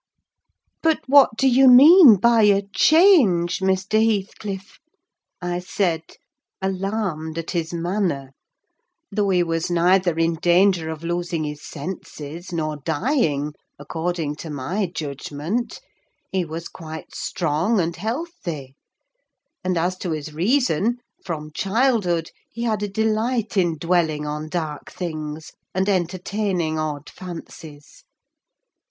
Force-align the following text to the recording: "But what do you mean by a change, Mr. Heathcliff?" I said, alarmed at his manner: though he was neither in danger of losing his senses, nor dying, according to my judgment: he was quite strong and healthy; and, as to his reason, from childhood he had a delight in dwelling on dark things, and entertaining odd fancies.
"But 0.81 1.01
what 1.05 1.37
do 1.37 1.47
you 1.47 1.67
mean 1.67 2.15
by 2.15 2.41
a 2.41 2.63
change, 2.73 3.59
Mr. 3.59 4.03
Heathcliff?" 4.03 4.79
I 5.43 5.59
said, 5.59 6.01
alarmed 6.59 7.37
at 7.37 7.51
his 7.51 7.71
manner: 7.71 8.31
though 9.11 9.29
he 9.29 9.43
was 9.43 9.69
neither 9.69 10.17
in 10.17 10.37
danger 10.41 10.89
of 10.89 11.03
losing 11.03 11.43
his 11.43 11.61
senses, 11.63 12.51
nor 12.51 12.77
dying, 12.77 13.53
according 13.77 14.37
to 14.37 14.49
my 14.49 14.87
judgment: 14.87 15.79
he 16.31 16.45
was 16.45 16.67
quite 16.67 17.13
strong 17.13 17.79
and 17.79 17.95
healthy; 17.95 18.73
and, 19.63 19.77
as 19.77 19.99
to 19.99 20.13
his 20.13 20.33
reason, 20.33 20.97
from 21.23 21.51
childhood 21.51 22.31
he 22.49 22.63
had 22.63 22.81
a 22.81 22.87
delight 22.87 23.55
in 23.55 23.77
dwelling 23.77 24.25
on 24.25 24.49
dark 24.49 24.91
things, 24.91 25.51
and 25.75 25.87
entertaining 25.87 26.79
odd 26.79 27.07
fancies. 27.07 28.03